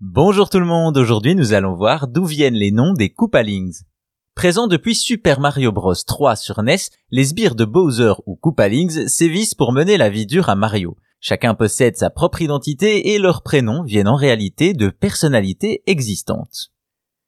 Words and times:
Bonjour 0.00 0.48
tout 0.48 0.60
le 0.60 0.64
monde, 0.64 0.96
aujourd'hui 0.96 1.34
nous 1.34 1.54
allons 1.54 1.74
voir 1.74 2.06
d'où 2.06 2.24
viennent 2.24 2.54
les 2.54 2.70
noms 2.70 2.92
des 2.92 3.10
Koopalings. 3.10 3.82
Présents 4.36 4.68
depuis 4.68 4.94
Super 4.94 5.40
Mario 5.40 5.72
Bros 5.72 5.92
3 5.92 6.36
sur 6.36 6.62
NES, 6.62 6.76
les 7.10 7.24
sbires 7.24 7.56
de 7.56 7.64
Bowser 7.64 8.12
ou 8.24 8.36
Koopalings 8.36 9.08
sévissent 9.08 9.56
pour 9.56 9.72
mener 9.72 9.96
la 9.96 10.08
vie 10.08 10.24
dure 10.24 10.50
à 10.50 10.54
Mario. 10.54 10.96
Chacun 11.18 11.56
possède 11.56 11.96
sa 11.96 12.10
propre 12.10 12.40
identité 12.42 13.12
et 13.12 13.18
leurs 13.18 13.42
prénoms 13.42 13.82
viennent 13.82 14.06
en 14.06 14.14
réalité 14.14 14.72
de 14.72 14.88
personnalités 14.88 15.82
existantes. 15.88 16.70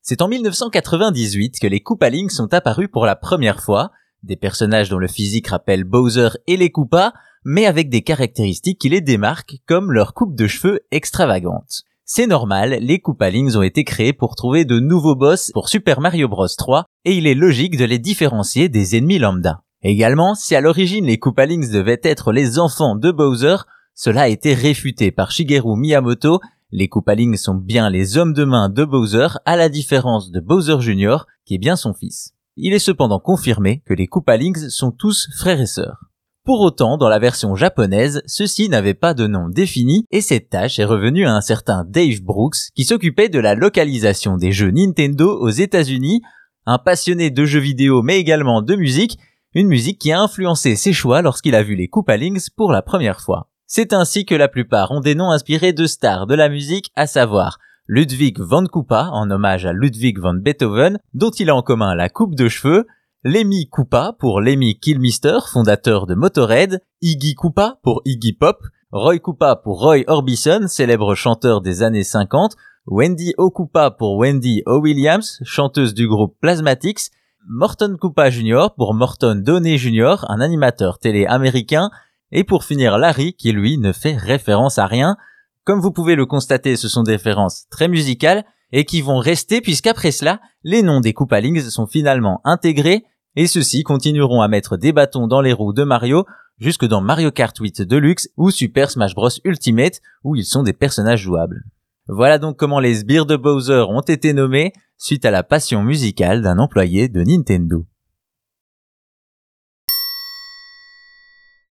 C'est 0.00 0.22
en 0.22 0.28
1998 0.28 1.60
que 1.60 1.66
les 1.66 1.80
Koopalings 1.80 2.30
sont 2.30 2.54
apparus 2.54 2.88
pour 2.90 3.04
la 3.04 3.14
première 3.14 3.60
fois, 3.60 3.90
des 4.22 4.36
personnages 4.36 4.88
dont 4.88 4.96
le 4.96 5.08
physique 5.08 5.48
rappelle 5.48 5.84
Bowser 5.84 6.30
et 6.46 6.56
les 6.56 6.70
Koopas, 6.70 7.12
mais 7.44 7.66
avec 7.66 7.90
des 7.90 8.00
caractéristiques 8.00 8.80
qui 8.80 8.88
les 8.88 9.02
démarquent 9.02 9.58
comme 9.66 9.92
leur 9.92 10.14
coupe 10.14 10.34
de 10.34 10.46
cheveux 10.46 10.80
extravagante. 10.90 11.84
C'est 12.06 12.26
normal, 12.26 12.76
les 12.82 12.98
Koopalings 12.98 13.56
ont 13.56 13.62
été 13.62 13.82
créés 13.82 14.12
pour 14.12 14.36
trouver 14.36 14.66
de 14.66 14.78
nouveaux 14.78 15.14
boss 15.14 15.50
pour 15.54 15.70
Super 15.70 16.02
Mario 16.02 16.28
Bros 16.28 16.46
3 16.46 16.84
et 17.06 17.16
il 17.16 17.26
est 17.26 17.34
logique 17.34 17.78
de 17.78 17.86
les 17.86 17.98
différencier 17.98 18.68
des 18.68 18.94
ennemis 18.94 19.18
lambda. 19.18 19.62
Également, 19.82 20.34
si 20.34 20.54
à 20.54 20.60
l'origine 20.60 21.06
les 21.06 21.18
Koopalings 21.18 21.72
devaient 21.72 22.00
être 22.02 22.30
les 22.30 22.58
enfants 22.58 22.94
de 22.94 23.10
Bowser, 23.10 23.56
cela 23.94 24.22
a 24.22 24.28
été 24.28 24.52
réfuté 24.52 25.12
par 25.12 25.30
Shigeru 25.30 25.78
Miyamoto. 25.78 26.40
Les 26.72 26.88
Koopalings 26.88 27.38
sont 27.38 27.54
bien 27.54 27.88
les 27.88 28.18
hommes 28.18 28.34
de 28.34 28.44
main 28.44 28.68
de 28.68 28.84
Bowser 28.84 29.28
à 29.46 29.56
la 29.56 29.70
différence 29.70 30.30
de 30.30 30.40
Bowser 30.40 30.80
Jr. 30.80 31.24
qui 31.46 31.54
est 31.54 31.58
bien 31.58 31.76
son 31.76 31.94
fils. 31.94 32.34
Il 32.56 32.74
est 32.74 32.80
cependant 32.80 33.18
confirmé 33.18 33.82
que 33.86 33.94
les 33.94 34.08
Koopalings 34.08 34.68
sont 34.68 34.90
tous 34.90 35.30
frères 35.38 35.60
et 35.62 35.66
sœurs. 35.66 36.04
Pour 36.44 36.60
autant, 36.60 36.98
dans 36.98 37.08
la 37.08 37.18
version 37.18 37.56
japonaise, 37.56 38.20
ceux-ci 38.26 38.68
n'avaient 38.68 38.92
pas 38.92 39.14
de 39.14 39.26
nom 39.26 39.48
défini 39.48 40.04
et 40.10 40.20
cette 40.20 40.50
tâche 40.50 40.78
est 40.78 40.84
revenue 40.84 41.24
à 41.24 41.32
un 41.32 41.40
certain 41.40 41.86
Dave 41.88 42.20
Brooks 42.20 42.68
qui 42.74 42.84
s'occupait 42.84 43.30
de 43.30 43.38
la 43.38 43.54
localisation 43.54 44.36
des 44.36 44.52
jeux 44.52 44.70
Nintendo 44.70 45.38
aux 45.40 45.48
États-Unis, 45.48 46.20
un 46.66 46.76
passionné 46.76 47.30
de 47.30 47.46
jeux 47.46 47.60
vidéo 47.60 48.02
mais 48.02 48.18
également 48.18 48.60
de 48.60 48.76
musique, 48.76 49.16
une 49.54 49.68
musique 49.68 49.98
qui 49.98 50.12
a 50.12 50.20
influencé 50.20 50.76
ses 50.76 50.92
choix 50.92 51.22
lorsqu'il 51.22 51.54
a 51.54 51.62
vu 51.62 51.76
les 51.76 51.88
Koopalings 51.88 52.50
pour 52.54 52.72
la 52.72 52.82
première 52.82 53.22
fois. 53.22 53.48
C'est 53.66 53.94
ainsi 53.94 54.26
que 54.26 54.34
la 54.34 54.48
plupart 54.48 54.90
ont 54.90 55.00
des 55.00 55.14
noms 55.14 55.30
inspirés 55.30 55.72
de 55.72 55.86
stars 55.86 56.26
de 56.26 56.34
la 56.34 56.50
musique, 56.50 56.90
à 56.94 57.06
savoir 57.06 57.58
Ludwig 57.86 58.38
van 58.38 58.66
Koopa 58.66 59.08
en 59.12 59.30
hommage 59.30 59.64
à 59.64 59.72
Ludwig 59.72 60.18
van 60.18 60.34
Beethoven, 60.34 60.98
dont 61.14 61.30
il 61.30 61.48
a 61.48 61.56
en 61.56 61.62
commun 61.62 61.94
la 61.94 62.10
coupe 62.10 62.34
de 62.34 62.48
cheveux, 62.50 62.86
Lemmy 63.26 63.70
Koopa 63.70 64.14
pour 64.18 64.42
Lemmy 64.42 64.78
Kilmister, 64.78 65.38
fondateur 65.50 66.06
de 66.06 66.14
Motorhead, 66.14 66.82
Iggy 67.00 67.34
Koopa 67.34 67.78
pour 67.82 68.02
Iggy 68.04 68.34
Pop, 68.34 68.62
Roy 68.92 69.18
Koopa 69.18 69.56
pour 69.56 69.80
Roy 69.80 70.00
Orbison, 70.08 70.68
célèbre 70.68 71.14
chanteur 71.14 71.62
des 71.62 71.82
années 71.82 72.04
50, 72.04 72.54
Wendy 72.86 73.32
O'Koopa 73.38 73.92
pour 73.92 74.18
Wendy 74.18 74.62
O'Williams, 74.66 75.22
chanteuse 75.42 75.94
du 75.94 76.06
groupe 76.06 76.36
Plasmatics, 76.42 77.12
Morton 77.48 77.96
Koopa 77.98 78.28
Jr. 78.28 78.66
pour 78.76 78.92
Morton 78.92 79.40
Downey 79.42 79.78
Jr., 79.78 80.26
un 80.28 80.42
animateur 80.42 80.98
télé 80.98 81.24
américain, 81.24 81.88
et 82.30 82.44
pour 82.44 82.62
finir 82.62 82.98
Larry 82.98 83.32
qui 83.32 83.52
lui 83.52 83.78
ne 83.78 83.92
fait 83.92 84.18
référence 84.18 84.76
à 84.76 84.86
rien. 84.86 85.16
Comme 85.64 85.80
vous 85.80 85.92
pouvez 85.92 86.14
le 86.14 86.26
constater, 86.26 86.76
ce 86.76 86.90
sont 86.90 87.04
des 87.04 87.12
références 87.12 87.68
très 87.70 87.88
musicales 87.88 88.44
et 88.70 88.84
qui 88.84 89.00
vont 89.00 89.18
rester 89.18 89.62
puisqu'après 89.62 90.10
cela, 90.10 90.40
les 90.62 90.82
noms 90.82 91.00
des 91.00 91.14
Koopalings 91.14 91.70
sont 91.70 91.86
finalement 91.86 92.42
intégrés 92.44 93.04
et 93.36 93.46
ceux-ci 93.46 93.82
continueront 93.82 94.40
à 94.40 94.48
mettre 94.48 94.76
des 94.76 94.92
bâtons 94.92 95.26
dans 95.26 95.40
les 95.40 95.52
roues 95.52 95.72
de 95.72 95.84
Mario 95.84 96.24
jusque 96.58 96.84
dans 96.84 97.00
Mario 97.00 97.30
Kart 97.30 97.56
8 97.56 97.82
Deluxe 97.82 98.28
ou 98.36 98.50
Super 98.50 98.90
Smash 98.90 99.14
Bros 99.14 99.30
Ultimate 99.44 100.00
où 100.22 100.36
ils 100.36 100.44
sont 100.44 100.62
des 100.62 100.72
personnages 100.72 101.22
jouables. 101.22 101.64
Voilà 102.06 102.38
donc 102.38 102.56
comment 102.58 102.80
les 102.80 102.96
sbires 102.96 103.26
de 103.26 103.36
Bowser 103.36 103.84
ont 103.88 104.02
été 104.02 104.32
nommés 104.32 104.72
suite 104.98 105.24
à 105.24 105.30
la 105.30 105.42
passion 105.42 105.82
musicale 105.82 106.42
d'un 106.42 106.58
employé 106.58 107.08
de 107.08 107.22
Nintendo. 107.22 107.86